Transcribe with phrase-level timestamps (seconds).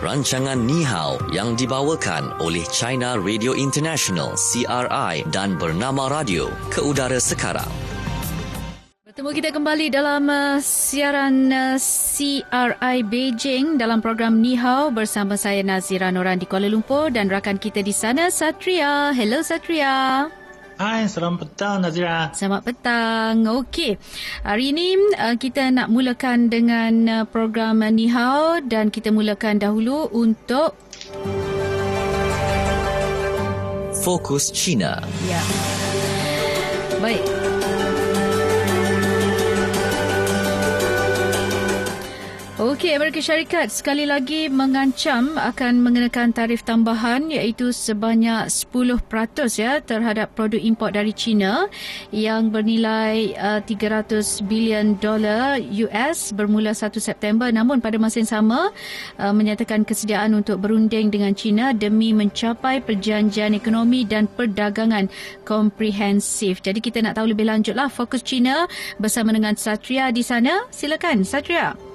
[0.00, 7.20] rancangan Ni Hao yang dibawakan oleh China Radio International CRI dan Bernama Radio ke udara
[7.20, 7.68] sekarang.
[9.04, 15.60] Bertemu kita kembali dalam uh, siaran uh, CRI Beijing dalam program Ni Hao bersama saya
[15.60, 19.12] Nazira Noran di Kuala Lumpur dan rakan kita di sana Satria.
[19.12, 20.39] Hello Satria.
[20.80, 22.32] Hai, selamat petang Nazira.
[22.32, 23.44] Selamat petang.
[23.44, 24.00] Okey.
[24.40, 30.08] Hari ini uh, kita nak mulakan dengan uh, program Ni Hao dan kita mulakan dahulu
[30.08, 30.72] untuk
[34.00, 35.04] Fokus China.
[35.28, 35.44] Ya.
[36.96, 37.39] Baik.
[42.80, 49.04] Okey, Amerika Syarikat sekali lagi mengancam akan mengenakan tarif tambahan iaitu sebanyak 10%
[49.60, 51.68] ya terhadap produk import dari China
[52.08, 58.72] yang bernilai uh, 300 bilion dolar US bermula 1 September namun pada masa yang sama
[59.20, 65.12] uh, menyatakan kesediaan untuk berunding dengan China demi mencapai perjanjian ekonomi dan perdagangan
[65.44, 66.64] komprehensif.
[66.64, 68.64] Jadi kita nak tahu lebih lanjutlah fokus China
[68.96, 70.64] bersama dengan Satria di sana.
[70.72, 71.89] Silakan Satria.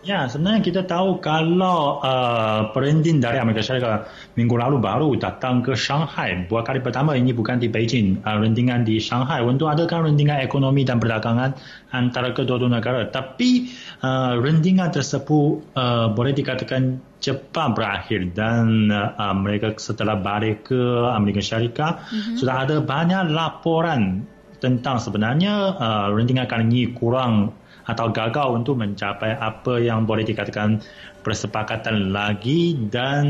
[0.00, 5.76] Ya, sebenarnya kita tahu kalau uh, perunding dari Amerika Syarikat minggu lalu baru datang ke
[5.76, 6.48] Shanghai.
[6.48, 10.88] Buat kali pertama ini bukan di Beijing, uh, rundingan di Shanghai untuk adakan rundingan ekonomi
[10.88, 11.52] dan perdagangan
[11.92, 13.12] antara kedua-dua negara.
[13.12, 13.68] Tapi
[14.00, 20.80] uh, rundingan tersebut uh, boleh dikatakan cepat berakhir dan uh, mereka setelah balik ke
[21.12, 22.36] Amerika Syarikat mm-hmm.
[22.40, 24.24] sudah ada banyak laporan
[24.64, 27.59] tentang sebenarnya uh, rundingan kali ini kurang
[27.90, 30.78] atau gagal untuk mencapai apa yang boleh dikatakan
[31.20, 33.24] persepakatan lagi dan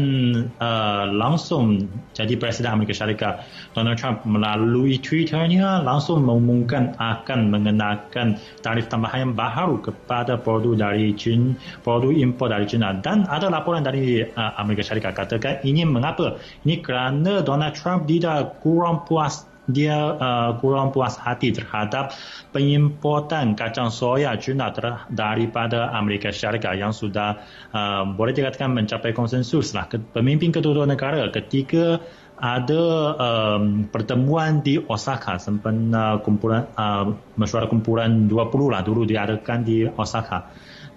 [0.63, 3.43] uh, langsung jadi Presiden Amerika Syarikat
[3.75, 11.13] Donald Trump melalui Twitternya langsung mengumumkan akan mengenakan tarif tambahan yang baru kepada produk dari
[11.19, 16.39] China, produk impor dari China dan ada laporan dari uh, Amerika Syarikat katakan ini mengapa?
[16.63, 22.15] Ini kerana Donald Trump tidak kurang puas dia uh, kurang puas hati terhadap
[22.55, 24.71] pengimportan kacang soya China
[25.11, 29.87] daripada Amerika Syarikat yang sudah uh, boleh dikatakan mencapai konsensus lah.
[29.89, 32.03] Pemimpin kedua-dua negara ketika
[32.41, 32.85] ada
[33.21, 40.49] um, pertemuan di Osaka sempena kumpulan uh, mesyuarat kumpulan 20 lah dulu diadakan di Osaka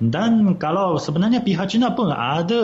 [0.10, 2.64] dan kalau sebenarnya pihak China pun ada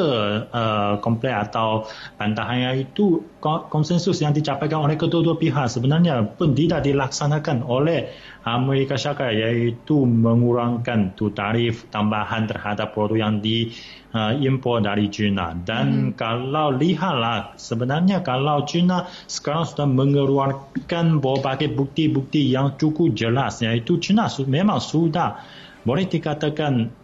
[0.49, 1.85] uh, komplain atau
[2.17, 3.23] bantahan itu
[3.69, 8.11] konsensus yang dicapaikan oleh kedua-dua pihak sebenarnya pun tidak dilaksanakan oleh
[8.43, 13.71] Amerika Syarikat iaitu mengurangkan tu tarif tambahan terhadap produk yang di
[14.15, 14.33] uh,
[14.81, 16.09] dari China dan hmm.
[16.17, 24.27] kalau lihatlah sebenarnya kalau China sekarang sudah mengeluarkan berbagai bukti-bukti yang cukup jelas iaitu China
[24.49, 25.45] memang sudah
[25.83, 26.98] boleh dikatakan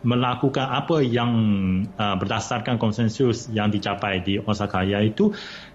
[0.00, 1.32] melakukan apa yang
[2.00, 5.28] uh, berdasarkan konsensus yang dicapai di Osaka iaitu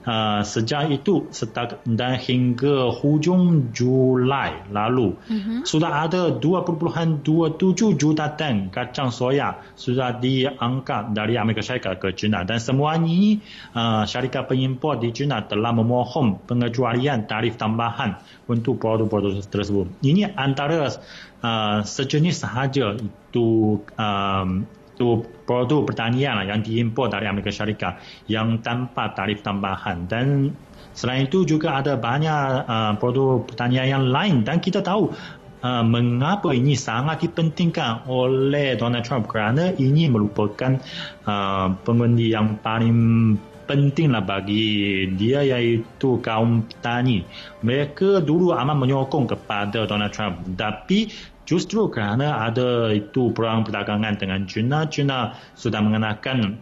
[0.05, 5.65] uh, sejak itu setak, dan hingga hujung Julai lalu uh-huh.
[5.65, 7.21] sudah ada 2.27
[7.99, 13.41] juta tan kacang soya sudah diangkat dari Amerika Syarikat ke China dan semua ini
[13.73, 19.89] uh, syarikat pengimpor di China telah memohon pengecualian tarif tambahan untuk produk-produk tersebut.
[20.05, 20.87] Ini antara
[21.41, 27.99] uh, sejenis sahaja itu um, itu produk pertanian yang diimpor dari Amerika Syarikat
[28.31, 30.55] yang tanpa tarif tambahan dan
[30.95, 35.11] selain itu juga ada banyak uh, produk pertanian yang lain dan kita tahu
[35.59, 40.79] uh, mengapa ini sangat dipentingkan oleh Donald Trump kerana ini merupakan
[41.27, 43.35] uh, pengundi yang paling
[43.65, 47.25] pentinglah bagi dia iaitu kaum petani.
[47.65, 50.45] Mereka dulu amat menyokong kepada Donald Trump.
[50.53, 51.09] Tapi
[51.45, 56.59] justru kerana ada itu perang perdagangan dengan China, China sudah mengenakan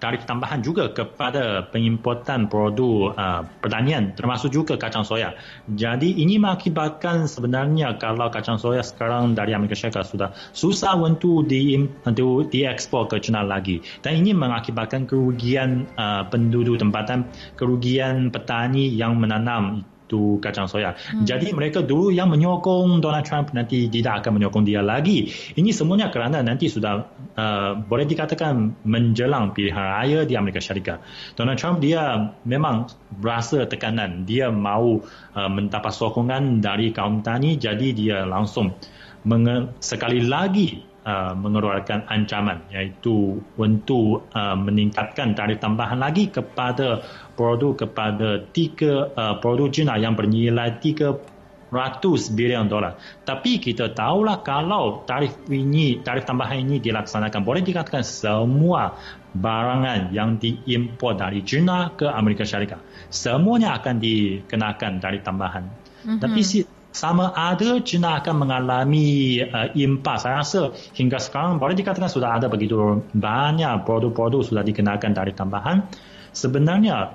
[0.00, 5.36] tarif tambahan juga kepada pengimportan produk uh, pertanian termasuk juga kacang soya.
[5.68, 11.76] Jadi ini mengakibatkan sebenarnya kalau kacang soya sekarang dari Amerika Syarikat sudah susah untuk di
[11.78, 13.84] untuk diekspor ke China lagi.
[14.00, 17.28] Dan ini mengakibatkan kerugian uh, penduduk tempatan,
[17.60, 20.98] kerugian petani yang menanam itu kacang soya.
[20.98, 21.22] Hmm.
[21.22, 25.30] Jadi mereka dulu yang menyokong Donald Trump nanti tidak akan menyokong dia lagi.
[25.54, 27.06] Ini semuanya kerana nanti sudah
[27.38, 30.98] uh, boleh dikatakan menjelang pilihan raya di Amerika Syarikat.
[31.38, 32.90] Donald Trump dia memang
[33.22, 34.26] berasa tekanan.
[34.26, 35.06] Dia mahu
[35.38, 38.74] uh, mendapat sokongan dari kaum tani jadi dia langsung
[39.22, 47.04] menge- sekali lagi uh, mengeluarkan ancaman iaitu untuk uh, meningkatkan tarif tambahan lagi kepada
[47.40, 51.40] produk kepada tiga uh, produk China yang bernilai 3
[51.70, 52.98] ratus bilion dolar.
[53.22, 58.98] Tapi kita tahulah kalau tarif ini, tarif tambahan ini dilaksanakan, boleh dikatakan semua
[59.30, 65.64] barangan yang diimpor dari China ke Amerika Syarikat, semuanya akan dikenakan tarif tambahan.
[65.70, 66.18] Mm-hmm.
[66.18, 70.26] Tapi si, sama ada China akan mengalami uh, impas.
[70.26, 75.86] Saya rasa hingga sekarang boleh dikatakan sudah ada begitu banyak produk-produk sudah dikenakan tarif tambahan.
[76.34, 77.14] Sebenarnya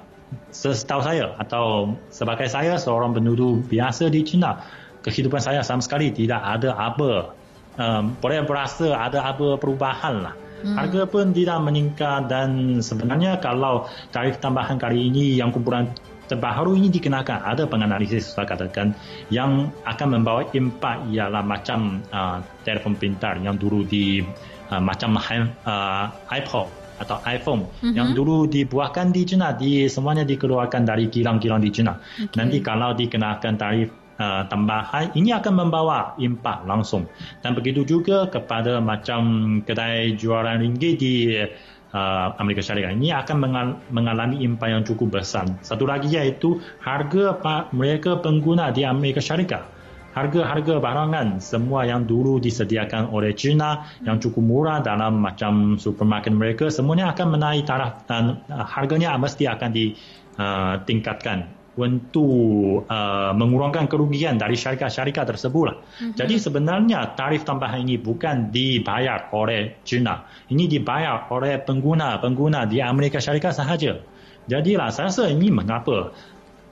[0.51, 4.61] setahu saya atau sebagai saya seorang penduduk biasa di China,
[5.05, 7.35] kehidupan saya sama sekali tidak ada apa
[7.77, 10.35] um, boleh berasa ada apa perubahan lah.
[10.65, 10.75] Hmm.
[10.79, 15.91] Harga pun tidak meningkat dan sebenarnya kalau tarif tambahan kali ini yang kumpulan
[16.25, 18.97] terbaru ini dikenakan ada penganalisis sudah katakan
[19.29, 24.25] yang akan membawa impak ialah macam uh, telefon pintar yang dulu di
[24.73, 27.93] uh, macam uh, iPod atau iPhone mm-hmm.
[27.93, 31.99] yang dulu dibuahkan di China di semuanya dikeluarkan dari kilang-kilang di China.
[31.99, 32.37] Okay.
[32.39, 33.89] Nanti kalau dikenakan tarif
[34.19, 37.07] uh, tambahan ini akan membawa impak langsung.
[37.43, 41.35] Dan begitu juga kepada macam kedai jualan ringgit di
[41.91, 43.37] uh, Amerika Syarikat ini akan
[43.91, 45.47] mengalami impak yang cukup besar.
[45.63, 47.35] Satu lagi iaitu harga
[47.75, 49.74] mereka pengguna di Amerika Syarikat
[50.15, 56.71] harga-harga barangan semua yang dulu disediakan oleh China yang cukup murah dalam macam supermarket mereka
[56.71, 64.39] semuanya akan menaik taraf dan uh, harganya mesti akan ditingkatkan uh, untuk uh, mengurangkan kerugian
[64.39, 65.75] dari syarikat-syarikat tersebut.
[65.75, 66.15] Mm-hmm.
[66.15, 70.23] Jadi sebenarnya tarif tambahan ini bukan dibayar oleh China.
[70.47, 73.99] Ini dibayar oleh pengguna-pengguna di Amerika Syarikat sahaja.
[74.45, 76.13] Jadilah saya rasa ini mengapa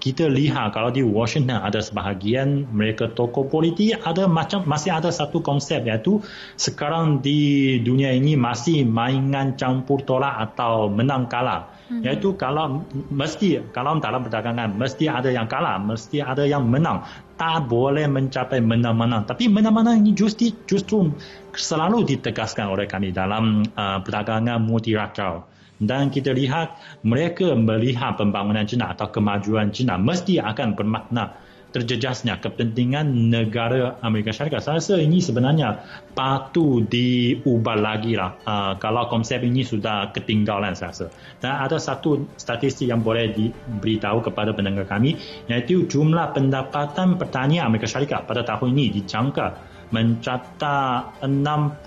[0.03, 5.39] kita lihat kalau di Washington ada sebahagian mereka tokoh politik ada macam masih ada satu
[5.39, 6.19] konsep iaitu
[6.59, 11.71] sekarang di dunia ini masih mainan campur tolak atau menang kalah.
[11.87, 12.03] Hmm.
[12.03, 17.07] iaitu kalau mesti kalau dalam perdagangan mesti ada yang kalah mesti ada yang menang.
[17.39, 19.23] Tak boleh mencapai menang-menang.
[19.23, 21.15] Tapi menang-menang ini justru justru
[21.55, 25.52] selalu ditegaskan oleh kami dalam uh, perdagangan multilateral
[25.85, 31.35] dan kita lihat mereka melihat pembangunan China atau kemajuan China mesti akan bermakna
[31.73, 34.61] terjejasnya kepentingan negara Amerika Syarikat.
[34.61, 35.81] Saya rasa ini sebenarnya
[36.13, 41.05] patut diubah lagi lah uh, kalau konsep ini sudah ketinggalan saya rasa.
[41.41, 45.17] Dan ada satu statistik yang boleh diberitahu kepada pendengar kami
[45.49, 51.81] iaitu jumlah pendapatan pertanian Amerika Syarikat pada tahun ini dijangka mencatat 69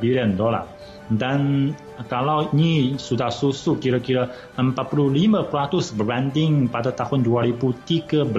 [0.00, 0.68] bilion dolar
[1.10, 1.72] dan
[2.06, 8.30] kalau ini sudah susu kira-kira 45% berbanding pada tahun 2013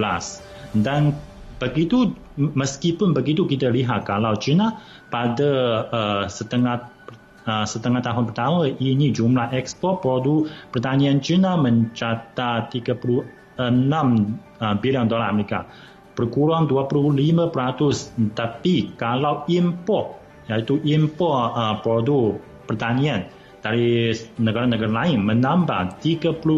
[0.82, 1.14] dan
[1.62, 4.82] begitu meskipun begitu kita lihat kalau China
[5.14, 5.52] pada
[5.92, 6.90] uh, setengah
[7.46, 13.24] uh, setengah tahun pertama ini jumlah ekspor produk pertanian China mencatat 36
[13.60, 15.68] uh, bilion dolar Amerika.
[16.14, 20.18] Berkurang 25% tapi kalau impor
[20.52, 23.28] iaitu impor uh, produk pertanian
[23.64, 24.12] dari
[24.44, 26.52] negara-negara lain menambah 35%.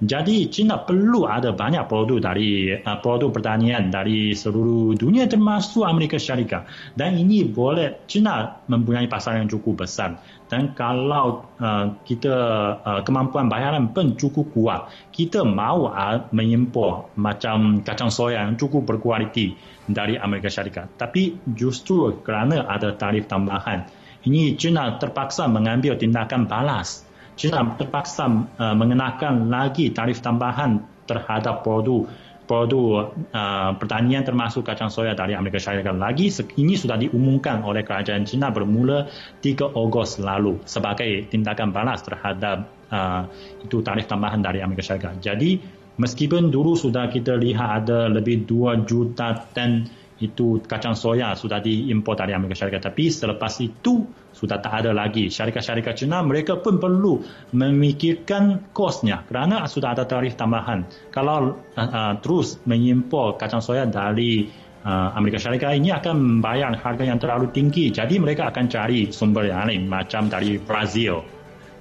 [0.00, 6.16] Jadi China perlu ada banyak produk dari uh, produk pertanian dari seluruh dunia termasuk Amerika
[6.16, 6.64] Syarikat.
[6.96, 10.16] Dan ini boleh China mempunyai pasar yang cukup besar.
[10.48, 12.36] Dan kalau uh, kita
[12.80, 18.88] uh, kemampuan bayaran pun cukup kuat, kita mahu uh, mengimpor macam kacang soya yang cukup
[18.88, 19.52] berkualiti
[19.84, 20.96] dari Amerika Syarikat.
[20.96, 23.84] Tapi justru kerana ada tarif tambahan,
[24.26, 27.06] ini China terpaksa mengambil tindakan balas.
[27.38, 28.26] China terpaksa
[28.58, 32.10] uh, mengenakan lagi tarif tambahan terhadap produk
[32.48, 38.24] produk uh, pertanian termasuk kacang soya dari Amerika Syarikat lagi ini sudah diumumkan oleh kerajaan
[38.24, 39.06] China bermula
[39.44, 43.28] 3 Ogos lalu sebagai tindakan balas terhadap uh,
[43.62, 45.20] itu tarif tambahan dari Amerika Syarikat.
[45.20, 45.60] Jadi
[46.00, 49.84] meskipun dulu sudah kita lihat ada lebih 2 juta ton
[50.18, 52.90] itu kacang soya sudah diimpor dari Amerika Syarikat.
[52.90, 54.02] Tapi selepas itu
[54.34, 55.30] sudah tak ada lagi.
[55.30, 57.22] Syarikat-syarikat China mereka pun perlu
[57.54, 60.86] memikirkan kosnya kerana sudah ada tarif tambahan.
[61.14, 64.50] Kalau uh, uh, terus mengimpor kacang soya dari
[64.82, 67.94] uh, Amerika Syarikat ini akan membayar harga yang terlalu tinggi.
[67.94, 71.37] Jadi mereka akan cari sumber yang lain macam dari Brazil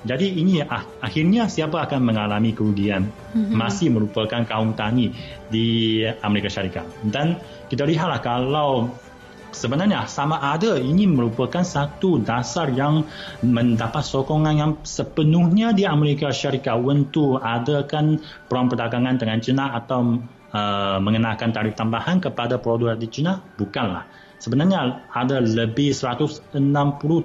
[0.08, 3.12] jadi ini ah, akhirnya siapa akan mengalami kerugian?
[3.38, 3.54] Mm-hmm.
[3.54, 5.14] masih merupakan kaum tani
[5.52, 6.88] di Amerika Syarikat.
[7.06, 7.38] Dan
[7.68, 8.90] kita lihatlah kalau
[9.54, 13.06] sebenarnya sama ada ini merupakan satu dasar yang
[13.44, 16.80] mendapat sokongan yang sepenuhnya di Amerika Syarikat.
[16.80, 20.24] Untuk adakan perang perdagangan dengan China atau
[20.54, 24.08] uh, mengenakan tarif tambahan kepada produk di China bukanlah.
[24.38, 26.62] Sebenarnya ada lebih 160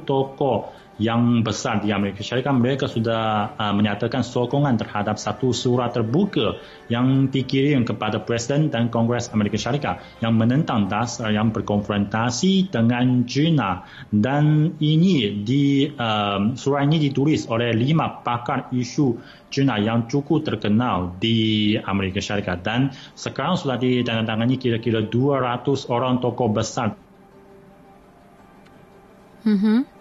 [0.09, 6.61] toko yang besar di Amerika Syarikat mereka sudah uh, menyatakan sokongan terhadap satu surat terbuka
[6.93, 13.89] yang dikirim kepada Presiden dan Kongres Amerika Syarikat yang menentang dasar yang berkonfrontasi dengan China
[14.13, 19.17] dan ini di um, surat ini ditulis oleh lima pakar isu
[19.49, 26.49] China yang cukup terkenal di Amerika Syarikat dan sekarang sudah ditandatangani kira-kira 200 orang tokoh
[26.53, 26.97] besar.
[29.43, 29.92] Mm-hmm.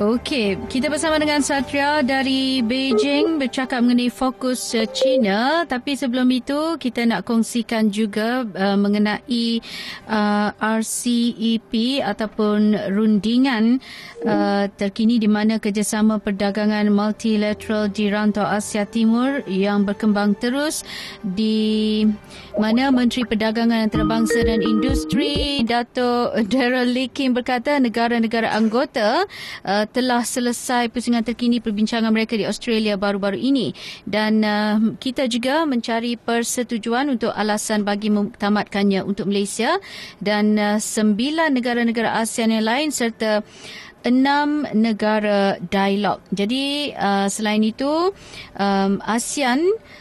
[0.00, 5.68] Okey, kita bersama dengan Satria dari Beijing bercakap mengenai fokus uh, China.
[5.68, 9.60] Tapi sebelum itu kita nak kongsikan juga uh, mengenai
[10.08, 13.76] uh, RCEP ataupun rundingan
[14.24, 20.80] uh, terkini di mana kerjasama perdagangan multilateral di rantau Asia Timur yang berkembang terus
[21.20, 22.08] di
[22.56, 29.28] mana Menteri Perdagangan Antarabangsa dan Industri Dato Daryl Likin berkata negara-negara anggota
[29.68, 33.74] uh, telah selesai pusingan terkini perbincangan mereka di Australia baru-baru ini.
[34.06, 39.78] Dan uh, kita juga mencari persetujuan untuk alasan bagi mentamatkannya untuk Malaysia.
[40.22, 43.42] Dan uh, sembilan negara-negara ASEAN yang lain serta
[44.04, 46.20] enam negara dialog.
[46.32, 48.12] Jadi uh, selain itu
[48.56, 49.60] um, ASEAN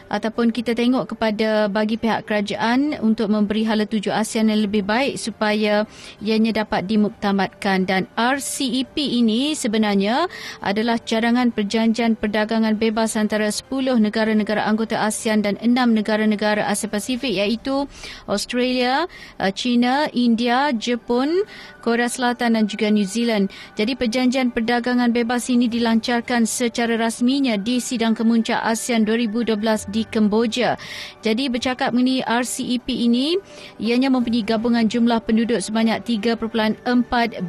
[0.09, 5.21] ataupun kita tengok kepada bagi pihak kerajaan untuk memberi hala tuju ASEAN yang lebih baik
[5.21, 5.85] supaya
[6.19, 10.25] ianya dapat dimuktamadkan dan RCEP ini sebenarnya
[10.63, 13.69] adalah cadangan perjanjian perdagangan bebas antara 10
[14.01, 17.85] negara-negara anggota ASEAN dan 6 negara-negara Asia Pasifik iaitu
[18.25, 19.05] Australia,
[19.37, 21.45] uh, China, India, Jepun,
[21.79, 23.49] Korea Selatan dan juga New Zealand.
[23.77, 29.55] Jadi perjanjian perdagangan bebas ini dilancarkan secara rasminya di sidang kemuncak ASEAN 2012
[29.93, 30.75] di Kemboja.
[31.23, 33.39] Jadi bercakap mengenai RCEP ini,
[33.79, 36.83] ianya mempunyai gabungan jumlah penduduk sebanyak 3.4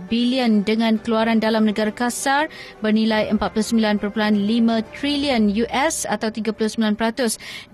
[0.06, 2.47] bilion dengan keluaran dalam negara kasar
[2.78, 3.99] bernilai 49.5
[4.94, 6.94] trilion US atau 39%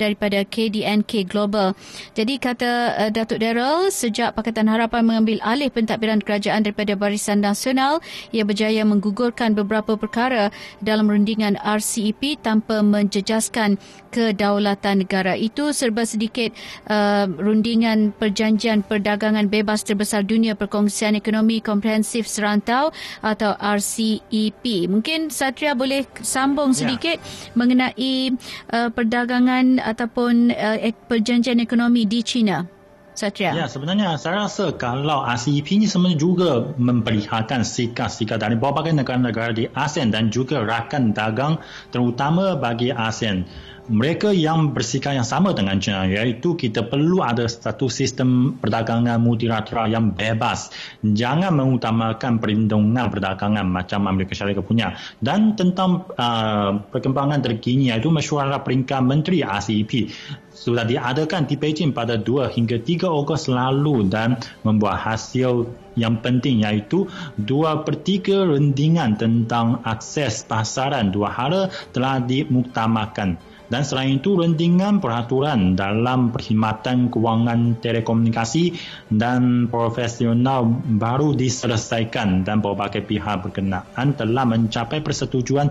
[0.00, 1.76] daripada KDNK Global.
[2.16, 8.00] Jadi kata uh, Datuk Daryl, sejak Pakatan Harapan mengambil alih pentadbiran kerajaan daripada Barisan Nasional
[8.30, 10.48] ia berjaya menggugurkan beberapa perkara
[10.80, 13.76] dalam rundingan RCEP tanpa menjejaskan
[14.08, 15.36] kedaulatan negara.
[15.36, 16.56] Itu serba sedikit
[16.88, 24.88] uh, rundingan perjanjian perdagangan bebas terbesar dunia perkongsian ekonomi komprehensif serantau atau RCEP.
[24.88, 26.88] Mungkin Satria boleh sambung ya.
[26.88, 27.52] sedikit ya.
[27.60, 28.32] mengenai
[28.72, 30.80] uh, perdagangan ataupun uh,
[31.12, 32.75] perjanjian ekonomi di China.
[33.16, 33.56] Satria.
[33.56, 39.64] Ya, sebenarnya saya rasa kalau RCEP ini sebenarnya juga memperlihatkan sikap-sikap dari berbagai negara-negara di
[39.72, 41.56] ASEAN dan juga rakan dagang
[41.88, 43.48] terutama bagi ASEAN
[43.86, 49.86] mereka yang bersikap yang sama dengan China iaitu kita perlu ada satu sistem perdagangan multilateral
[49.86, 50.74] yang bebas.
[51.02, 54.98] Jangan mengutamakan perlindungan perdagangan macam Amerika Syarikat punya.
[55.22, 60.10] Dan tentang uh, perkembangan terkini iaitu mesyuarat peringkat menteri RCEP
[60.56, 66.64] sudah diadakan di Beijing pada 2 hingga 3 Ogos lalu dan membuat hasil yang penting
[66.64, 67.08] iaitu
[67.40, 75.02] dua per tiga rendingan tentang akses pasaran dua hal telah dimuktamadkan dan selain itu rendingan
[75.02, 78.78] peraturan dalam perkhidmatan kewangan telekomunikasi
[79.10, 85.70] dan profesional baru diselesaikan dan berbagai pihak berkenaan telah mencapai persetujuan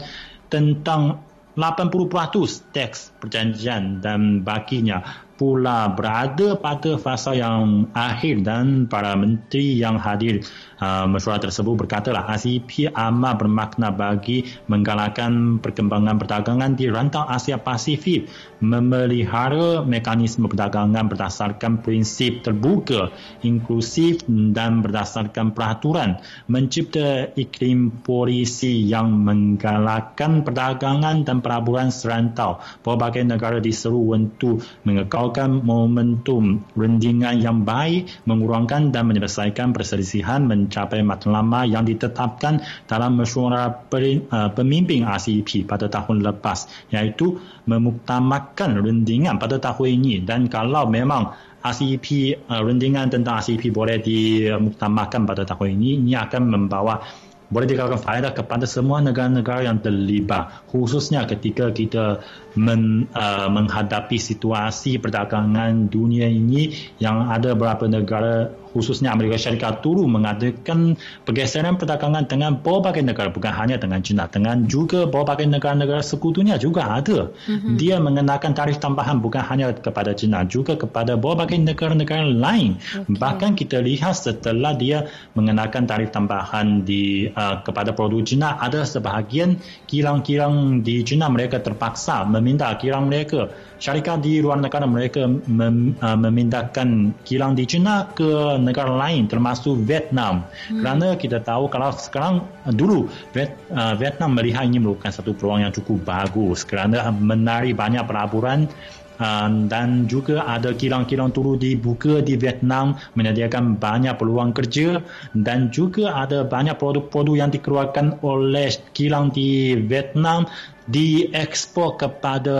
[0.51, 1.23] tentang
[1.55, 9.99] 80% teks perjanjian dan baginya pula berada pada fasa yang akhir dan para menteri yang
[9.99, 10.43] hadir
[10.79, 18.31] mesyuarat tersebut berkatalah RCEP amat bermakna bagi menggalakkan perkembangan perdagangan di rantau Asia Pasifik
[18.63, 23.11] memelihara mekanisme perdagangan berdasarkan prinsip terbuka,
[23.43, 32.63] inklusif dan berdasarkan peraturan mencipta iklim polisi yang menggalakkan perdagangan dan pelaburan serantau.
[32.87, 41.05] Berbagai negara diseru untuk mengekal membawakan momentum rendingan yang baik, mengurangkan dan menyelesaikan perselisihan mencapai
[41.05, 47.37] matlamat yang ditetapkan dalam mesyuarat uh, pemimpin RCEP pada tahun lepas iaitu
[47.69, 50.25] memuktamadkan rendingan pada tahun ini.
[50.25, 51.31] Dan kalau memang
[51.61, 57.01] RCEP, uh, rendingan tentang RCEP boleh dimuktamadkan pada tahun ini, ini akan membawa
[57.45, 62.25] boleh dikatakan faedah kepada semua negara-negara yang terlibat khususnya ketika kita
[62.55, 70.03] men, uh, menghadapi situasi perdagangan dunia ini yang ada beberapa negara khususnya Amerika Syarikat turut
[70.03, 76.59] mengadakan pergeseran perdagangan dengan berbagai negara bukan hanya dengan China dengan juga berbagai negara-negara sekutunya
[76.59, 77.79] juga ada mm-hmm.
[77.79, 83.15] dia mengenakan tarif tambahan bukan hanya kepada China juga kepada berbagai negara-negara lain okay.
[83.15, 85.07] bahkan kita lihat setelah dia
[85.39, 89.55] mengenakan tarif tambahan di uh, kepada produk China ada sebahagian
[89.87, 93.49] kilang-kilang di China mereka terpaksa meminta kilang mereka
[93.81, 99.81] syarikat di luar negara mereka mem, uh, memindahkan kilang di China ke negara lain termasuk
[99.81, 100.85] Vietnam hmm.
[100.85, 105.65] kerana kita tahu kalau sekarang uh, dulu Viet, uh, Vietnam melihat ini merupakan satu peluang
[105.65, 108.69] yang cukup bagus kerana menarik banyak pelaburan
[109.15, 114.99] Uh, dan juga ada kilang-kilang turut dibuka di Vietnam menyediakan banyak peluang kerja
[115.31, 120.51] dan juga ada banyak produk-produk yang dikeluarkan oleh kilang di Vietnam
[120.85, 122.55] diekspor kepada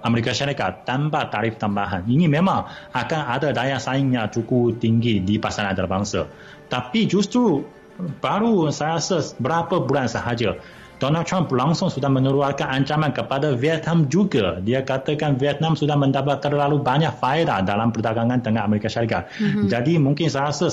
[0.00, 2.08] Amerika Syarikat tanpa tarif tambahan.
[2.08, 2.64] Ini memang
[2.96, 6.24] akan ada daya saingnya cukup tinggi di pasaran antarabangsa.
[6.72, 7.60] Tapi justru
[8.24, 10.56] baru saya rasa berapa bulan sahaja
[10.96, 14.64] Donald Trump langsung sudah mengeluarkan ancaman kepada Vietnam juga.
[14.64, 19.28] Dia katakan Vietnam sudah mendapat terlalu banyak faedah dalam perdagangan dengan Amerika Syarikat.
[19.36, 19.68] Mm-hmm.
[19.68, 20.72] Jadi mungkin saya rasa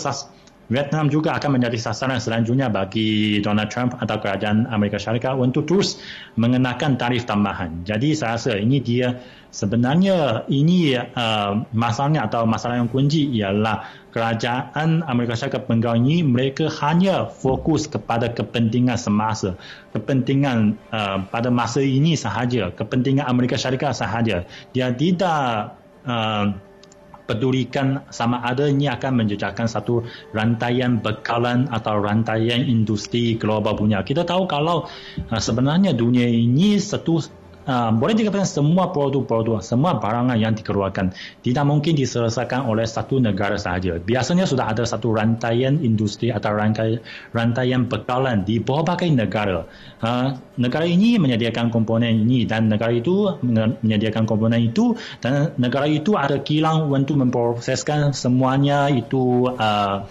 [0.71, 5.99] Vietnam juga akan menjadi sasaran selanjutnya bagi Donald Trump atau kerajaan Amerika Syarikat untuk terus
[6.39, 7.83] mengenakan tarif tambahan.
[7.83, 9.19] Jadi saya rasa ini dia
[9.51, 16.71] sebenarnya ini uh, masalahnya atau masalah yang kunci ialah kerajaan Amerika Syarikat Bengal ini mereka
[16.79, 19.59] hanya fokus kepada kepentingan semasa,
[19.91, 24.47] kepentingan uh, pada masa ini sahaja, kepentingan Amerika Syarikat sahaja.
[24.71, 25.75] Dia tidak
[26.07, 26.55] uh,
[27.33, 30.05] pedulikan sama ada ini akan menjejakkan satu
[30.37, 34.05] rantaian bekalan atau rantaian industri global punya.
[34.05, 34.85] Kita tahu kalau
[35.33, 41.63] uh, sebenarnya dunia ini satu Uh, boleh dikatakan semua produk-produk, semua barangan yang dikeluarkan tidak
[41.63, 43.95] mungkin diselesaikan oleh satu negara sahaja.
[44.03, 46.99] Biasanya sudah ada satu rantaian industri atau rantaian,
[47.31, 49.63] rantaian bekalan di berbagai negara.
[50.03, 53.39] Uh, negara ini menyediakan komponen ini dan negara itu
[53.83, 60.03] menyediakan komponen itu dan negara itu ada kilang untuk memproseskan semuanya itu uh,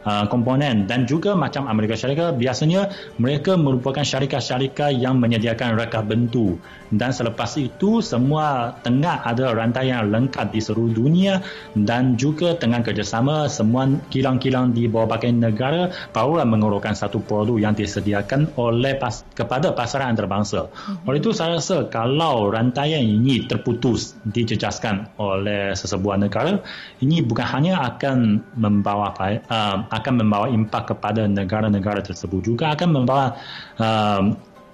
[0.00, 2.88] Uh, komponen dan juga macam Amerika Syarikat biasanya
[3.20, 6.56] mereka merupakan syarikat-syarikat yang menyediakan reka bentuk
[6.88, 11.44] dan selepas itu semua tengah ada rantai yang lengkap di seluruh dunia
[11.76, 18.50] dan juga dengan kerjasama semua kilang-kilang di berbagai negara barulah mengeluarkan satu produk yang disediakan
[18.58, 20.66] oleh pas, kepada pasaran antarabangsa.
[20.66, 21.06] Mm-hmm.
[21.06, 26.58] Oleh itu saya rasa kalau rantaian ini terputus dijejaskan oleh sesebuah negara
[27.04, 33.34] ini bukan hanya akan membawa uh, akan membawa impak kepada negara-negara tersebut juga akan membawa
[33.78, 34.22] uh,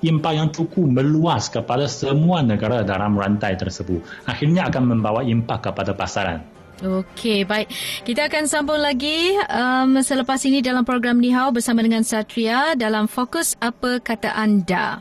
[0.04, 4.04] impak yang cukup meluas kepada semua negara dalam rantai tersebut.
[4.28, 6.44] Akhirnya akan membawa impak kepada pasaran.
[6.76, 7.72] Okey, baik.
[8.04, 13.56] Kita akan sambung lagi um, selepas ini dalam program Nihau bersama dengan Satria dalam Fokus
[13.64, 15.00] Apa Kata Anda.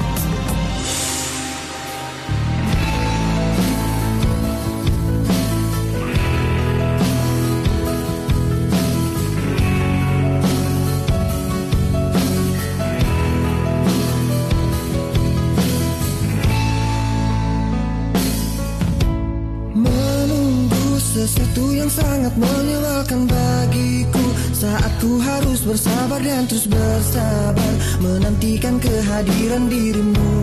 [25.71, 30.33] Bersabar dan terus bersabar Menantikan kehadiran dirimu.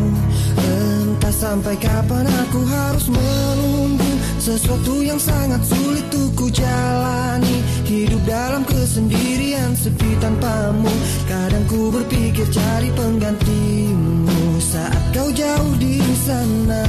[0.57, 7.59] Entah sampai kapan aku harus menunggu Sesuatu yang sangat sulit untuk ku jalani.
[7.85, 10.89] Hidup dalam kesendirian sepi tanpamu.
[11.29, 16.85] Kadang ku berpikir cari penggantimu Saat kau jauh di sana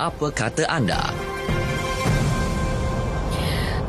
[0.00, 0.98] Apa kata anda?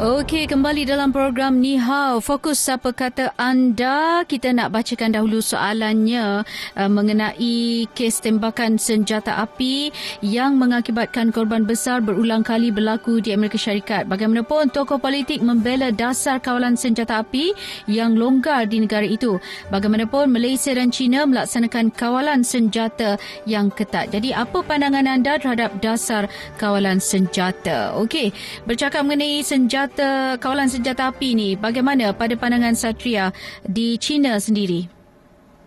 [0.02, 2.26] Okey, kembali dalam program Ni Hao.
[2.26, 4.26] Fokus apa kata anda?
[4.26, 6.42] Kita nak bacakan dahulu soalannya
[6.74, 9.94] uh, mengenai kes tembakan senjata api
[10.26, 14.10] yang mengakibatkan korban besar berulang kali berlaku di Amerika Syarikat.
[14.10, 17.54] Bagaimanapun, tokoh politik membela dasar kawalan senjata api
[17.86, 19.38] yang longgar di negara itu.
[19.70, 24.10] Bagaimanapun, Malaysia dan China melaksanakan kawalan senjata yang ketat.
[24.10, 26.26] Jadi, apa pandangan anda terhadap dasar
[26.58, 27.94] kawalan senjata?
[28.02, 28.34] Okey,
[28.66, 33.36] bercakap mengenai senjata senjata kawalan senjata api ni bagaimana pada pandangan Satria
[33.67, 34.88] di China sendiri?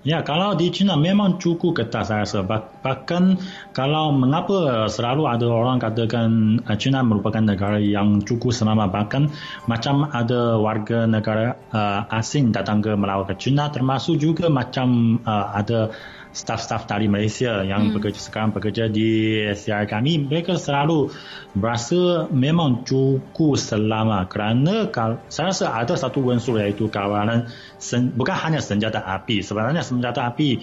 [0.05, 2.45] Ya, kalau di China memang cukup ketat saya rasa.
[2.45, 3.41] Bahkan
[3.73, 8.93] kalau mengapa selalu ada orang katakan uh, China merupakan negara yang cukup selamat.
[8.93, 9.23] Bahkan
[9.65, 15.57] macam ada warga negara uh, asing datang ke melawat ke China termasuk juga macam uh,
[15.57, 15.93] ada
[16.35, 17.95] staf-staf dari Malaysia yang hmm.
[17.95, 21.15] bekerja sekarang bekerja di SCI kami mereka selalu
[21.55, 24.91] berasa memang cukup selama kerana
[25.31, 27.47] saya rasa ada satu unsur iaitu kawalan
[27.79, 30.59] sen, bukan hanya senjata api sebenarnya senjata api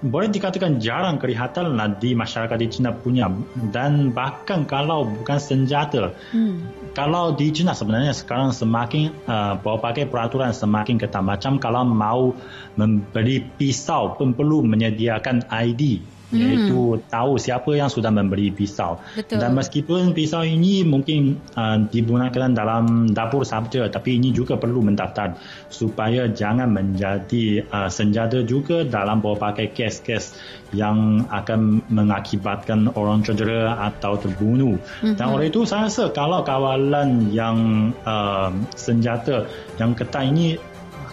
[0.00, 3.28] boleh dikatakan jarang kelihatan lah di masyarakat di China punya.
[3.72, 6.92] Dan bahkan kalau bukan senjata hmm.
[6.96, 11.20] kalau di China sebenarnya sekarang semakin uh, berbagai peraturan semakin ketat.
[11.20, 12.32] Macam kalau mau
[12.80, 16.38] membeli pisau pun perlu menyediakan ID hmm.
[16.38, 18.98] iaitu tahu siapa yang sudah memberi pisau.
[19.18, 19.42] Betul.
[19.42, 25.36] Dan meskipun pisau ini mungkin uh, digunakan dalam dapur sahaja tapi ini juga perlu mendaftar
[25.68, 30.38] supaya jangan menjadi uh, senjata juga dalam berbagai kes-kes
[30.70, 34.78] yang akan mengakibatkan orang cedera atau terbunuh.
[34.78, 35.18] Mm-hmm.
[35.18, 39.50] Dan oleh itu saya rasa kalau kawalan yang uh, senjata
[39.82, 40.56] yang ketat ini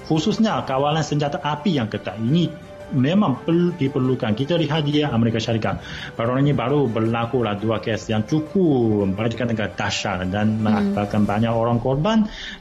[0.07, 2.47] khususnya kawalan senjata api yang ketat ini
[2.93, 4.31] memang perlu diperlukan.
[4.37, 5.83] Kita lihat di Amerika Syarikat.
[6.15, 11.29] Baru ini baru berlaku lah dua kes yang cukup boleh dikatakan dahsyat dan mengakibatkan hmm.
[11.29, 12.17] banyak orang korban.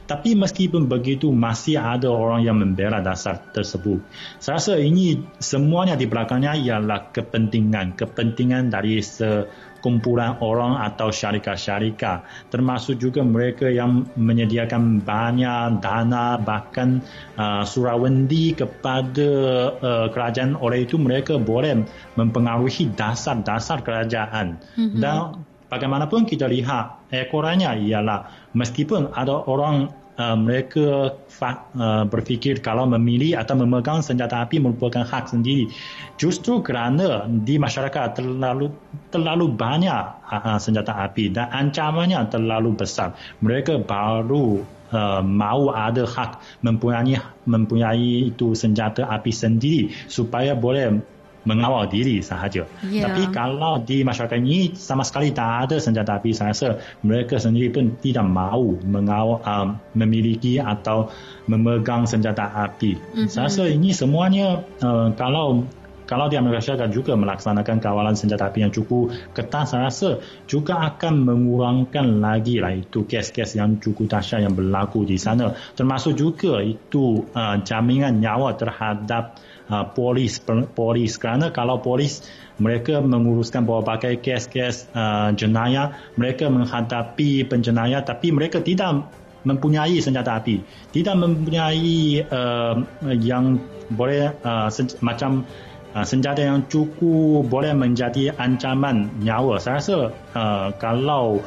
[0.07, 4.01] Tapi meskipun begitu masih ada orang yang membela dasar tersebut.
[4.41, 7.95] Saya rasa ini semuanya di belakangnya ialah kepentingan.
[7.95, 9.47] Kepentingan dari se
[9.79, 12.23] kumpulan orang atau syarikat-syarikat.
[12.49, 17.01] Termasuk juga mereka yang menyediakan banyak dana bahkan
[17.37, 19.31] uh, surawendi kepada
[19.77, 20.57] uh, kerajaan.
[20.59, 21.85] Oleh itu mereka boleh
[22.17, 24.59] mempengaruhi dasar-dasar kerajaan.
[24.77, 24.99] Mm-hmm.
[25.01, 33.37] dan bagaimanapun kita lihat ekorannya ialah meskipun ada orang uh, mereka uh, berfikir kalau memilih
[33.37, 35.69] atau memegang senjata api merupakan hak sendiri.
[36.17, 38.73] Justru kerana di masyarakat terlalu
[39.13, 46.63] terlalu banyak uh, senjata api dan ancamannya terlalu besar, mereka baru uh, mahu ada hak
[46.65, 47.15] mempunyai
[47.47, 51.16] mempunyai itu senjata api sendiri supaya boleh
[51.47, 52.67] mengawal diri sahaja.
[52.83, 53.07] Yeah.
[53.07, 56.69] Tapi kalau di masyarakat ini sama sekali tak ada senjata api, saya rasa
[57.07, 61.07] mereka sendiri pun tidak mahu mengawal, um, memiliki atau
[61.47, 62.99] memegang senjata api.
[62.99, 63.31] Mm-hmm.
[63.31, 65.63] Saya rasa ini semuanya uh, kalau
[66.07, 70.79] kalau di Amerika Syarikat juga melaksanakan kawalan senjata api yang cukup ketat, saya rasa juga
[70.79, 75.51] akan mengurangkan lagi lah itu kes-kes yang cukup dahsyat yang berlaku di sana.
[75.75, 79.35] Termasuk juga itu uh, jaminan nyawa terhadap
[79.71, 80.41] uh, polis
[80.75, 81.15] polis.
[81.19, 82.25] Kerana kalau polis
[82.57, 89.05] mereka menguruskan pelbagai kes-kes uh, jenayah mereka menghadapi penjenayah tapi mereka tidak
[89.47, 90.59] mempunyai senjata api.
[90.91, 92.75] Tidak mempunyai uh,
[93.15, 93.61] yang
[93.95, 95.47] boleh uh, sen- macam
[95.95, 99.61] uh, senjata yang cukup boleh menjadi ancaman nyawa.
[99.63, 99.97] Saya rasa
[100.35, 101.39] uh, kalau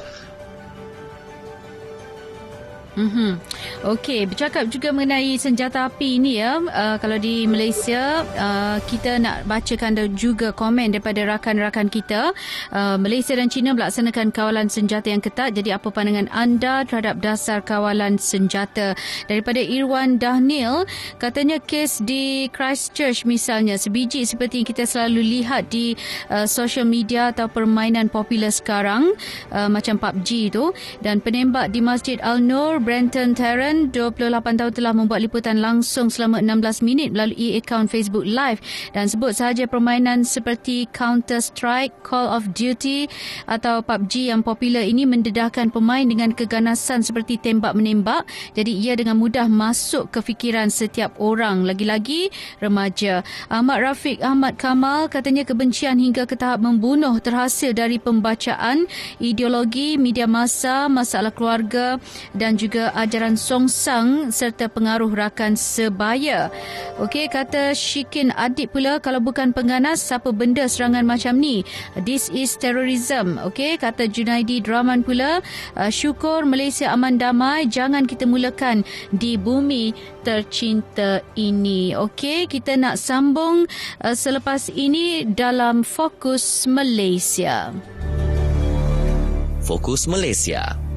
[3.01, 3.33] Mm-hmm.
[3.97, 6.61] Okey, bercakap juga mengenai senjata api ini ya.
[6.61, 12.37] Uh, kalau di Malaysia, uh, kita nak bacakan juga komen daripada rakan-rakan kita.
[12.69, 15.57] Uh, Malaysia dan China melaksanakan kawalan senjata yang ketat.
[15.57, 18.93] Jadi apa pandangan anda terhadap dasar kawalan senjata?
[19.25, 20.85] Daripada Irwan Dahnil,
[21.17, 25.97] katanya kes di Christchurch misalnya, sebiji seperti yang kita selalu lihat di
[26.29, 29.17] uh, social media atau permainan popular sekarang,
[29.57, 30.77] uh, macam PUBG itu.
[31.01, 36.83] Dan penembak di Masjid Al-Nur Brenton Tarrant, 28 tahun telah membuat liputan langsung selama 16
[36.83, 38.59] minit melalui akaun Facebook Live
[38.91, 43.07] dan sebut sahaja permainan seperti Counter-Strike, Call of Duty
[43.47, 48.27] atau PUBG yang popular ini mendedahkan pemain dengan keganasan seperti tembak-menembak
[48.59, 53.23] jadi ia dengan mudah masuk ke fikiran setiap orang lagi-lagi remaja.
[53.47, 58.91] Ahmad Rafiq Ahmad Kamal katanya kebencian hingga ke tahap membunuh terhasil dari pembacaan
[59.23, 61.95] ideologi media masa, masalah keluarga
[62.35, 66.49] dan juga juga ajaran songsang serta pengaruh rakan sebaya.
[66.97, 71.61] Okey, kata Shikin Adib pula, kalau bukan pengganas, siapa benda serangan macam ni?
[72.09, 73.37] This is terrorism.
[73.45, 75.45] Okey, kata Junaidi Draman pula,
[75.77, 78.81] uh, syukur Malaysia aman damai, jangan kita mulakan
[79.13, 79.93] di bumi
[80.25, 81.93] tercinta ini.
[81.93, 83.69] Okey, kita nak sambung
[84.01, 87.77] uh, selepas ini dalam Fokus Malaysia.
[89.61, 90.90] Fokus Malaysia.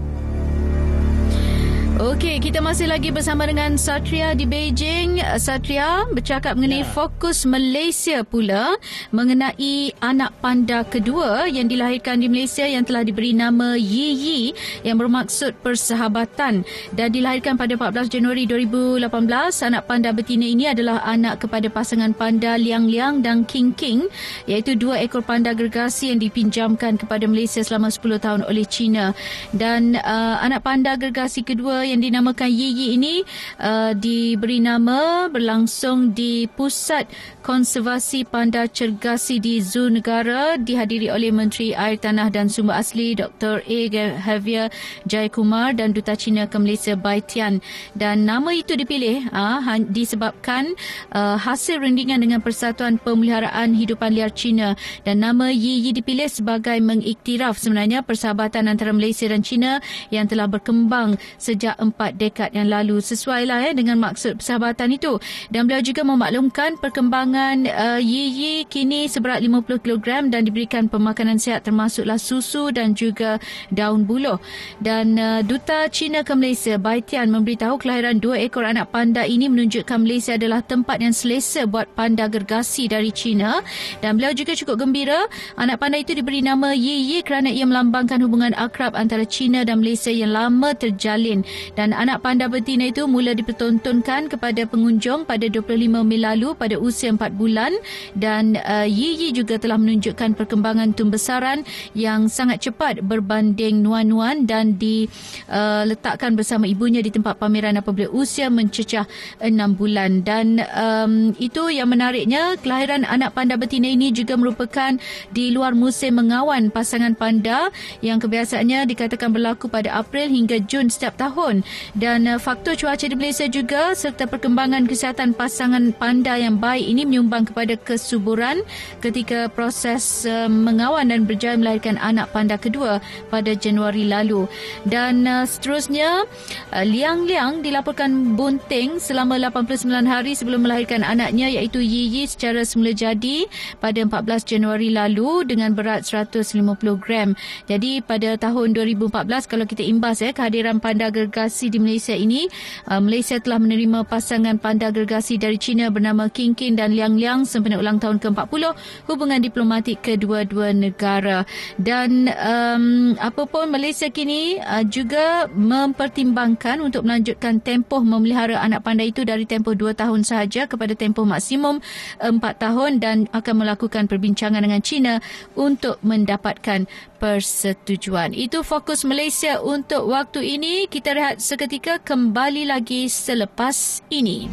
[1.94, 5.22] Okey, kita masih lagi bersama dengan Satria di Beijing.
[5.38, 6.90] Satria bercakap mengenai ya.
[6.90, 8.74] fokus Malaysia pula
[9.14, 14.42] mengenai anak panda kedua yang dilahirkan di Malaysia yang telah diberi nama Yi Yi
[14.82, 16.66] yang bermaksud persahabatan
[16.98, 19.14] dan dilahirkan pada 14 Januari 2018.
[19.62, 24.10] Anak panda betina ini adalah anak kepada pasangan panda Liang Liang dan King King
[24.50, 29.14] iaitu dua ekor panda gergasi yang dipinjamkan kepada Malaysia selama 10 tahun oleh China.
[29.54, 33.22] Dan uh, anak panda gergasi kedua yang dinamakan Yi ini
[33.62, 37.06] uh, diberi nama berlangsung di Pusat
[37.46, 43.62] Konservasi Panda Cergasi di Zoo Negara dihadiri oleh Menteri Air Tanah dan Sumber Asli Dr.
[43.62, 43.80] A.
[43.94, 44.74] Javier
[45.06, 47.62] Jayakumar dan Duta Cina ke Malaysia Bai Tian.
[47.94, 50.74] Dan nama itu dipilih uh, disebabkan
[51.14, 54.74] uh, hasil rundingan dengan Persatuan Pemeliharaan Hidupan Liar Cina
[55.06, 59.78] dan nama Yi Yi dipilih sebagai mengiktiraf sebenarnya persahabatan antara Malaysia dan China
[60.10, 63.02] yang telah berkembang sejak sejak empat dekad yang lalu.
[63.02, 65.18] Sesuai lah ya dengan maksud persahabatan itu.
[65.50, 71.42] Dan beliau juga memaklumkan perkembangan uh, Yi Yi kini seberat 50 kg dan diberikan pemakanan
[71.42, 73.42] sihat termasuklah susu dan juga
[73.74, 74.38] daun buluh.
[74.78, 79.50] Dan uh, Duta Cina ke Malaysia, Bai Tian memberitahu kelahiran dua ekor anak panda ini
[79.50, 83.66] menunjukkan Malaysia adalah tempat yang selesa buat panda gergasi dari Cina.
[84.00, 85.26] Dan beliau juga cukup gembira
[85.58, 89.82] anak panda itu diberi nama Yi Yi kerana ia melambangkan hubungan akrab antara Cina dan
[89.82, 91.42] Malaysia yang lama terjalin
[91.74, 97.14] dan anak panda betina itu mula dipertontonkan kepada pengunjung pada 25 Mei lalu pada usia
[97.14, 97.72] 4 bulan.
[98.18, 101.62] Dan uh, Yi Yi juga telah menunjukkan perkembangan tumbesaran
[101.94, 108.50] yang sangat cepat berbanding nuan-nuan dan diletakkan uh, bersama ibunya di tempat pameran apabila usia
[108.50, 109.06] mencecah
[109.40, 110.26] 6 bulan.
[110.26, 114.98] Dan um, itu yang menariknya kelahiran anak panda betina ini juga merupakan
[115.30, 117.70] di luar musim mengawan pasangan panda
[118.02, 121.53] yang kebiasaannya dikatakan berlaku pada April hingga Jun setiap tahun
[121.94, 127.06] dan uh, faktor cuaca di Malaysia juga serta perkembangan kesihatan pasangan panda yang baik ini
[127.06, 128.66] menyumbang kepada kesuburan
[129.04, 134.50] ketika proses uh, mengawan dan berjaya melahirkan anak panda kedua pada Januari lalu
[134.88, 136.24] dan uh, seterusnya
[136.72, 142.64] uh, Liang Liang dilaporkan bunting selama 89 hari sebelum melahirkan anaknya iaitu Yi Yi secara
[142.64, 143.46] semula jadi
[143.84, 147.36] pada 14 Januari lalu dengan berat 150 gram.
[147.68, 151.12] Jadi pada tahun 2014 kalau kita imbas ya kehadiran panda
[151.44, 152.48] gergasi di Malaysia ini,
[152.88, 157.44] uh, Malaysia telah menerima pasangan panda gergasi dari China bernama King King dan Liang Liang
[157.44, 158.72] sempena ulang tahun ke-40
[159.12, 161.44] hubungan diplomatik kedua-dua negara.
[161.76, 169.28] Dan um, apapun Malaysia kini uh, juga mempertimbangkan untuk melanjutkan tempoh memelihara anak panda itu
[169.28, 171.84] dari tempoh 2 tahun sahaja kepada tempoh maksimum
[172.24, 175.20] 4 tahun dan akan melakukan perbincangan dengan China
[175.60, 176.88] untuk mendapatkan
[177.24, 178.36] persetujuan.
[178.36, 180.92] Itu fokus Malaysia untuk waktu ini.
[180.92, 184.52] Kita rehat seketika kembali lagi selepas ini.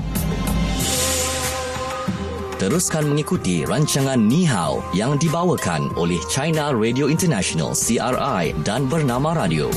[2.61, 9.73] Teruskan mengikuti rancangan Ni Hao yang dibawakan oleh China Radio International CRI dan Bernama Radio.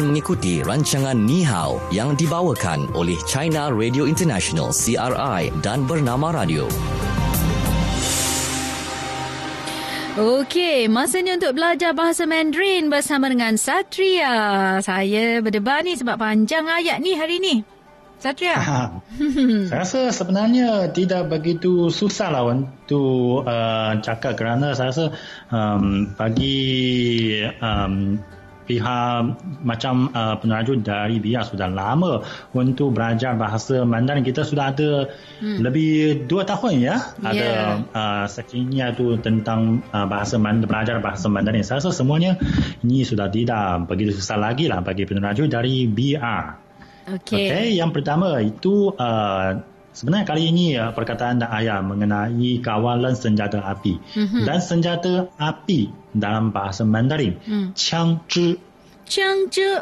[0.00, 6.64] Teruskan mengikuti rancangan Ni Hao yang dibawakan oleh China Radio International CRI dan Bernama Radio.
[10.16, 14.80] Okey, masanya untuk belajar bahasa Mandarin bersama dengan Satria.
[14.80, 17.60] Saya berdebar ni sebab panjang ayat ni hari ni.
[18.16, 18.56] Satria.
[19.68, 25.04] saya rasa sebenarnya tidak begitu susah lah untuk uh, cakap kerana saya rasa
[25.52, 26.56] um, bagi
[27.60, 28.16] um,
[28.70, 32.22] pihak macam uh, peneraju dari BIA sudah lama
[32.54, 34.22] untuk belajar bahasa Mandarin.
[34.22, 35.10] Kita sudah ada
[35.42, 35.58] hmm.
[35.58, 35.90] lebih
[36.30, 36.96] dua tahun ya.
[37.18, 37.26] Yeah.
[37.26, 37.50] Ada
[37.90, 41.66] uh, seksinya tu tentang uh, bahasa Mandarin, belajar bahasa Mandarin.
[41.66, 42.38] Saya rasa semuanya
[42.86, 46.38] ini sudah tidak begitu susah lagi lah bagi peneraju dari BIA.
[47.10, 47.50] Okey.
[47.50, 49.58] Okay, yang pertama itu uh,
[49.90, 54.44] sebenarnya kali ini uh, perkataan dan ayat mengenai kawalan senjata api mm-hmm.
[54.46, 57.38] dan senjata api dalam bahasa Mandarin.
[57.46, 57.66] Mm.
[57.74, 58.58] Chang zhi.
[59.06, 59.78] Chang zhi.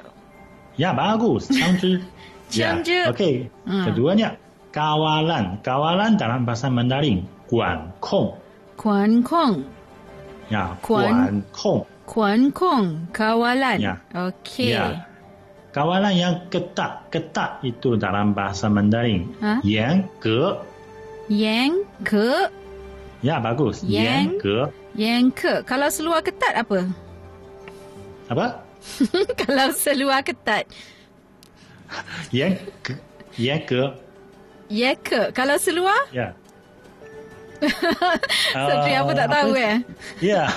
[0.77, 1.49] Ya, bagus.
[1.49, 2.01] Chang zhi.
[2.53, 3.05] Chang zhi.
[3.05, 3.13] Ya.
[3.13, 3.35] Okey.
[3.65, 3.85] Mm.
[3.89, 4.29] Keduanya
[4.73, 5.61] kawalan.
[5.65, 7.25] Kawalan dalam bahasa Mandarin.
[7.49, 8.37] Guan kong.
[8.77, 9.65] Guan kong.
[10.49, 11.85] Ya, guan kong.
[12.09, 13.09] Guan kong.
[13.13, 13.79] Kawalan.
[13.81, 13.95] Ya.
[14.13, 14.77] Okey.
[14.77, 15.08] Ya
[15.75, 19.29] kawalan yang ketat ketat itu dalam bahasa Mandarin.
[19.43, 19.61] Ha?
[19.67, 20.57] yang ke?
[21.29, 22.49] Yang ke?
[23.21, 23.83] Ya bagus.
[23.83, 24.59] Yang, yang ke?
[24.95, 25.53] yang ke?
[25.67, 26.87] Kalau seluar ketat apa?
[28.31, 28.63] Apa?
[29.43, 30.71] Kalau seluar ketat.
[32.31, 32.95] Yang ke?
[33.35, 33.83] Yang ke?
[34.71, 35.21] Yang ke?
[35.35, 35.99] Kalau seluar?
[36.15, 36.38] Ya
[38.52, 39.64] Satri uh, apa tak tahu apa?
[39.64, 39.78] eh?
[40.20, 40.44] Ya.
[40.44, 40.48] Yeah.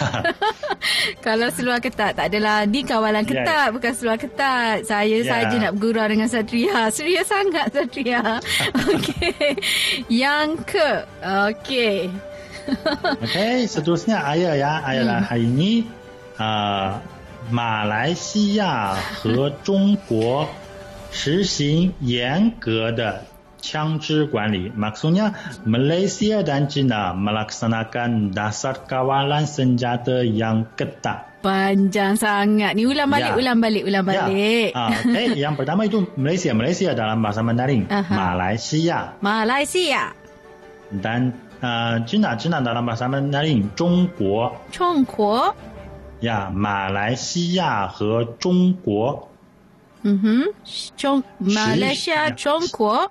[1.26, 3.30] Kalau seluar ketat tak adalah ni kawalan ya.
[3.30, 3.74] ketat yeah.
[3.74, 4.82] bukan seluar ketat.
[4.82, 5.30] Saya yeah.
[5.30, 6.90] saja nak bergurau dengan Satria.
[6.90, 8.42] Serius sangat Satria.
[8.90, 9.62] Okey.
[10.10, 10.90] Yang ke.
[11.22, 12.10] Okey.
[13.22, 14.82] Okey, seterusnya ayat ya.
[14.82, 15.22] Ayat hmm.
[15.30, 15.72] hari ini
[16.42, 16.98] uh,
[17.50, 20.48] 马来西亚和中国
[21.12, 23.24] 实行严格的
[23.60, 24.70] Cangzhi Guanli.
[24.70, 25.34] Maksudnya,
[25.66, 31.42] Malaysia dan China melaksanakan dasar kawalan senjata yang ketat.
[31.42, 32.78] Panjang sangat.
[32.78, 33.38] Ni ulang balik, ya.
[33.38, 34.10] ulang balik, ulang ya.
[34.10, 34.70] balik.
[34.70, 34.78] Ya.
[34.78, 35.26] Ah, okay.
[35.34, 36.50] Yang pertama itu Malaysia.
[36.54, 37.90] Malaysia dalam bahasa Mandarin.
[37.90, 38.14] Aha.
[38.14, 38.98] Malaysia.
[39.18, 40.02] Malaysia.
[40.90, 43.70] Dan uh, China, China dalam bahasa Mandarin.
[43.74, 44.70] Zhongguo.
[44.70, 45.54] Zhongguo.
[46.22, 49.28] Ya, Malaysia 和中国。
[50.02, 50.54] 嗯哼，
[50.96, 53.10] 中马来西亚、中国。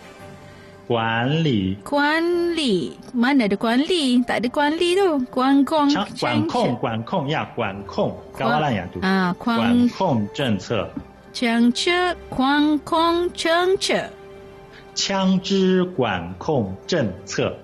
[0.91, 1.77] 管理。
[1.85, 2.21] 管
[2.53, 2.97] 理。
[3.15, 5.87] Mana ada 管理 tak ada 管理 tu 管控
[6.19, 8.99] 管控管控 ya 管控 kawalan ya tu.
[9.01, 10.89] Ah 管控政策
[11.31, 11.91] 政策
[12.29, 14.09] 管控政策
[14.93, 17.57] 枪支管控政策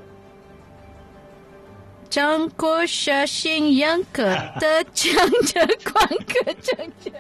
[2.10, 4.24] 中国实行严格
[4.60, 5.14] 的枪
[5.46, 7.12] 支管控政策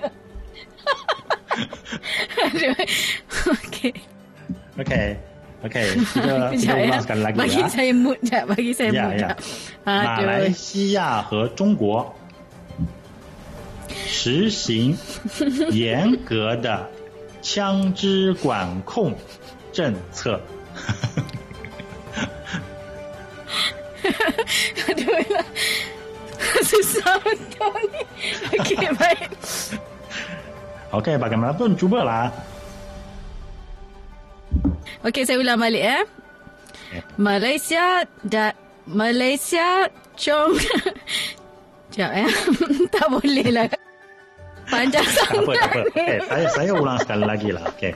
[4.78, 5.18] okay
[5.64, 7.43] OK，这个讲完了，再来一个。
[9.84, 12.16] 马来西亚和中国
[14.05, 14.97] 实行
[15.72, 16.88] 严格的
[17.41, 19.16] 枪支管控
[19.72, 20.39] 政策。
[24.95, 25.43] 对了，
[26.64, 27.22] 是什么
[27.58, 29.18] 东西？OK，拜。
[30.91, 31.51] OK，把干吗？
[31.51, 32.32] 不，你煮不了。
[35.03, 36.03] Okey, saya ulang balik eh.
[36.93, 37.03] Okay.
[37.18, 38.53] Malaysia dan
[38.87, 40.55] Malaysia Chong.
[41.91, 42.31] Sekejap eh.
[42.95, 43.66] tak boleh lah.
[44.68, 45.43] Panjang sangat.
[45.43, 45.81] apa, apa.
[45.93, 47.64] Okay, saya, saya ulang sekali lagi lah.
[47.77, 47.93] Okay.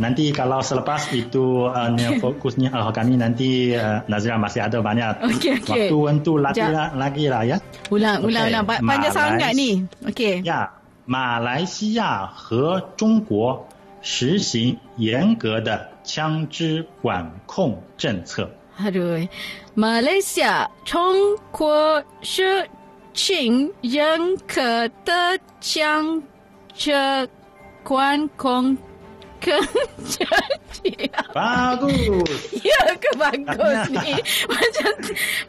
[0.00, 1.92] Nanti kalau selepas itu uh,
[2.24, 5.92] fokusnya uh, kami nanti uh, Nazira masih ada banyak okay, okay.
[5.92, 7.56] waktu untuk lagi, lah, lagi lah ya.
[7.92, 8.28] Ulang, okay.
[8.32, 8.64] ulang, ulang.
[8.64, 9.18] Panjang Malay...
[9.18, 9.70] sangat ni.
[10.08, 10.40] Okey.
[10.40, 10.72] Ya.
[11.10, 13.66] Malaysia 和中国
[14.07, 18.47] 实行严格的枪支管控政策。
[18.75, 19.27] 哈喽，
[19.73, 22.69] 马来西亚，中国是
[23.15, 26.21] 请认可的枪
[26.75, 27.27] 支
[27.83, 28.77] 管控。
[29.39, 31.11] Kencecik.
[31.33, 32.39] Bagus.
[32.61, 34.15] Ya ke bagus ni?
[34.53, 34.93] Macam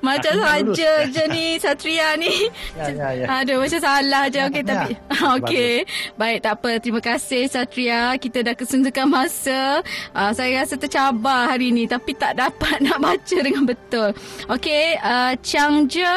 [0.00, 2.48] macam saja je ni Satria ni.
[2.76, 3.26] Ya, ya, ya.
[3.42, 4.40] Aduh macam salah je.
[4.42, 4.68] Okey Ya.
[4.68, 4.92] tapi
[5.38, 5.72] okey.
[6.16, 6.70] Baik tak apa.
[6.80, 8.16] Terima kasih Satria.
[8.16, 9.80] Kita dah kesuntukan masa.
[10.12, 14.10] Uh, saya rasa tercabar hari ni tapi tak dapat nak baca dengan betul.
[14.48, 16.08] Okey, uh, Changje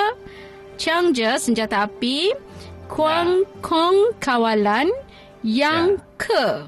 [0.80, 2.32] Changje senjata api,
[2.88, 4.88] Kuang Kong kawalan,
[5.44, 6.68] Yang ke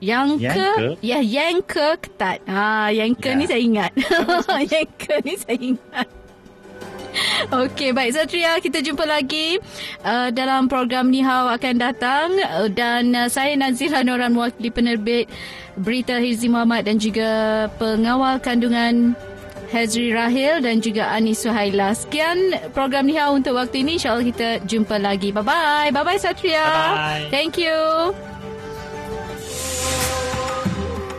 [0.00, 0.88] yang Yang ke, ke?
[1.00, 2.38] ya yang ke ketat.
[2.46, 3.38] Ha, yang ke Ya.
[3.38, 3.92] ni saya ingat.
[4.72, 6.08] yang ke ni saya ingat.
[7.54, 9.62] Okey, baik Satria, kita jumpa lagi
[10.02, 15.30] uh, dalam program Ni Hao akan datang uh, dan uh, saya Nazira Noran mewakili penerbit
[15.78, 17.30] Berita Hirzi Muhammad dan juga
[17.78, 19.14] pengawal kandungan
[19.70, 21.94] Hazri Rahil dan juga Anis Suhaila.
[21.94, 23.94] Sekian program Ni Hao untuk waktu ini.
[23.98, 25.30] InsyaAllah kita jumpa lagi.
[25.30, 25.90] Bye-bye.
[25.90, 26.62] Bye-bye Satria.
[26.66, 27.30] Bye-bye.
[27.30, 28.33] Thank you.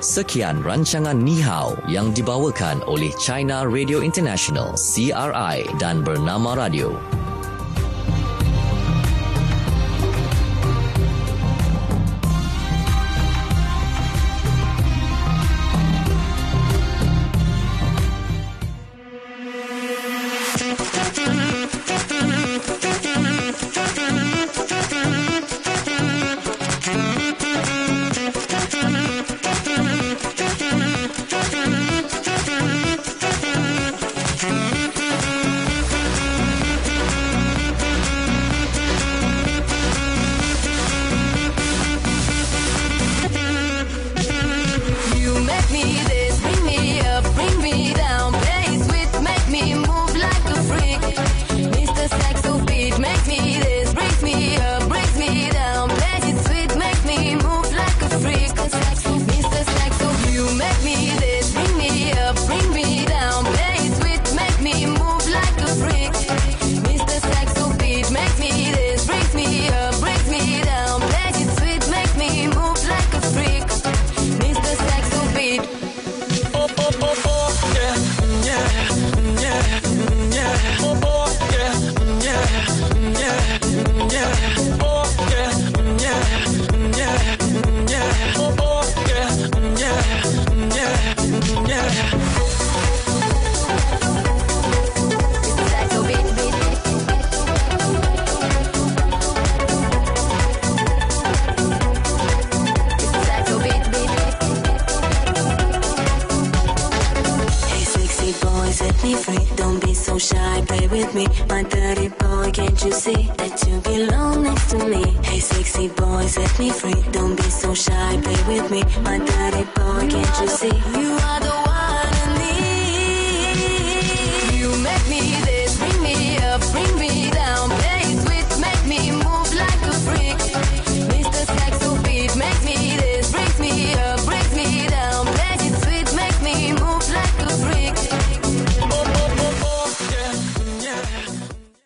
[0.06, 6.94] Sekian rancangan Ni Hao yang dibawakan oleh China Radio International CRI dan Bernama Radio.